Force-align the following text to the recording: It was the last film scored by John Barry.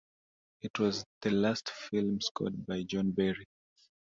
It 0.63 0.79
was 0.79 1.05
the 1.21 1.29
last 1.29 1.69
film 1.69 2.19
scored 2.21 2.65
by 2.65 2.81
John 2.81 3.11
Barry. 3.11 3.45